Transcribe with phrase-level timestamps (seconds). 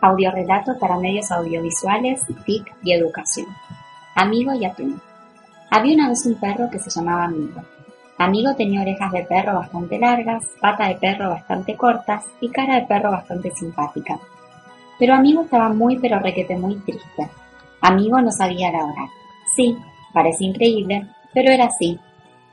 [0.00, 3.46] Audiorelato para medios audiovisuales, TIC y educación.
[4.14, 5.00] Amigo y atún.
[5.70, 7.62] Había una vez un perro que se llamaba Amigo.
[8.16, 12.86] Amigo tenía orejas de perro bastante largas, pata de perro bastante cortas y cara de
[12.86, 14.18] perro bastante simpática.
[14.98, 17.28] Pero Amigo estaba muy pero requete muy triste.
[17.80, 19.08] Amigo no sabía ladrar.
[19.54, 19.76] Sí,
[20.12, 21.98] parece increíble, pero era así.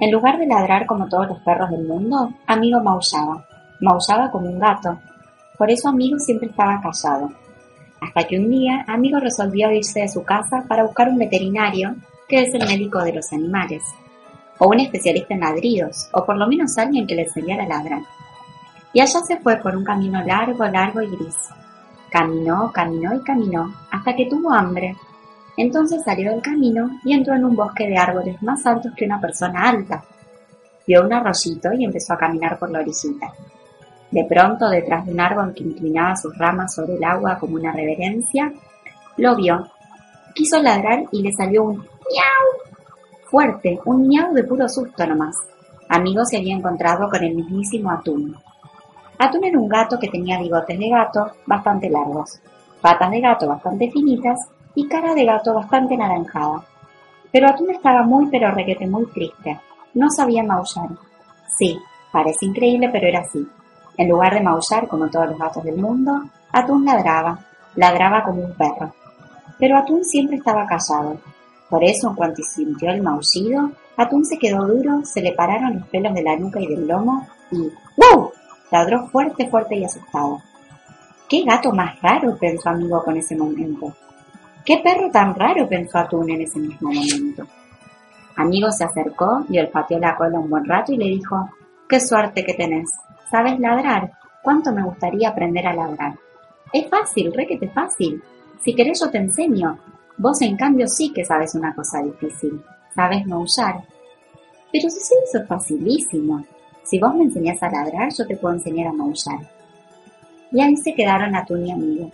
[0.00, 3.44] En lugar de ladrar como todos los perros del mundo, Amigo maullaba.
[3.80, 4.98] Maullaba como un gato,
[5.56, 7.30] por eso Amigo siempre estaba callado.
[8.00, 11.94] Hasta que un día Amigo resolvió irse de su casa para buscar un veterinario,
[12.28, 13.82] que es el médico de los animales,
[14.58, 18.02] o un especialista en ladridos, o por lo menos alguien que le enseñara a ladrar.
[18.92, 21.36] Y allá se fue por un camino largo, largo y gris.
[22.10, 24.96] Caminó, caminó y caminó, hasta que tuvo hambre.
[25.56, 29.20] Entonces salió del camino y entró en un bosque de árboles más altos que una
[29.20, 30.04] persona alta.
[30.86, 33.32] Vio un arroyito y empezó a caminar por la orillita.
[34.14, 37.72] De pronto, detrás de un árbol que inclinaba sus ramas sobre el agua como una
[37.72, 38.52] reverencia,
[39.16, 39.66] lo vio.
[40.36, 42.46] Quiso ladrar y le salió un miau
[43.24, 45.34] fuerte, un miau de puro susto nomás.
[45.88, 48.36] Amigo se había encontrado con el mismísimo Atún.
[49.18, 52.38] Atún era un gato que tenía bigotes de gato bastante largos,
[52.80, 54.38] patas de gato bastante finitas
[54.76, 56.64] y cara de gato bastante naranjada.
[57.32, 59.58] Pero Atún estaba muy pero requete muy triste.
[59.94, 60.90] No sabía maullar.
[61.58, 61.76] Sí,
[62.12, 63.44] parece increíble, pero era así.
[63.96, 67.38] En lugar de maullar como todos los gatos del mundo, Atún ladraba,
[67.76, 68.92] ladraba como un perro.
[69.58, 71.18] Pero Atún siempre estaba callado.
[71.68, 75.88] Por eso, en cuanto sintió el maullido, Atún se quedó duro, se le pararon los
[75.88, 78.32] pelos de la nuca y del lomo y ¡wow!
[78.70, 80.40] ladró fuerte, fuerte y asustado.
[81.28, 82.36] ¡Qué gato más raro!
[82.36, 83.94] pensó Amigo con ese momento.
[84.64, 85.68] ¡Qué perro tan raro!
[85.68, 87.46] pensó Atún en ese mismo momento.
[88.36, 91.48] Amigo se acercó y olfateó la cola un buen rato y le dijo,
[91.88, 92.90] ¡Qué suerte que tenés!
[93.30, 94.12] ¿Sabes ladrar?
[94.42, 96.14] ¿Cuánto me gustaría aprender a ladrar?
[96.72, 98.22] Es fácil, requete fácil.
[98.60, 99.78] Si querés yo te enseño.
[100.16, 102.62] Vos en cambio sí que sabes una cosa difícil.
[102.94, 103.82] Sabes maullar.
[104.72, 106.44] Pero si eso es facilísimo.
[106.82, 109.40] Si vos me enseñás a ladrar, yo te puedo enseñar a maullar.
[110.50, 112.10] Y ahí se quedaron Atún y Amigo.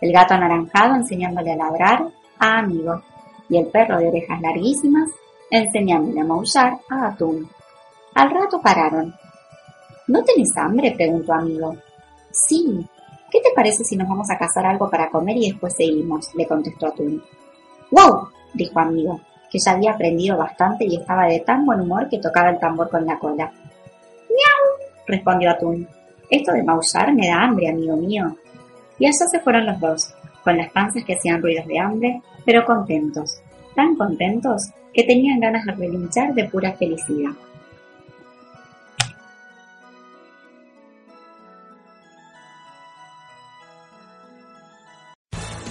[0.00, 2.08] El gato anaranjado enseñándole a ladrar
[2.38, 3.02] a Amigo.
[3.50, 5.10] Y el perro de orejas larguísimas
[5.50, 7.48] enseñándole a maullar a Atún.
[8.14, 9.14] Al rato pararon
[10.08, 10.92] ¿No tenés hambre?
[10.96, 11.76] preguntó Amigo.
[12.30, 12.86] Sí.
[13.30, 16.34] ¿Qué te parece si nos vamos a cazar algo para comer y después seguimos?
[16.34, 17.22] le contestó Atún.
[17.90, 18.28] ¡Wow!
[18.52, 22.50] dijo Amigo, que ya había aprendido bastante y estaba de tan buen humor que tocaba
[22.50, 23.50] el tambor con la cola.
[24.28, 24.90] ¡Miau!
[25.06, 25.88] respondió Atún.
[26.28, 28.36] Esto de maullar me da hambre, amigo mío.
[28.98, 32.64] Y allá se fueron los dos, con las panzas que hacían ruidos de hambre, pero
[32.64, 33.40] contentos,
[33.74, 37.32] tan contentos que tenían ganas de relinchar de pura felicidad.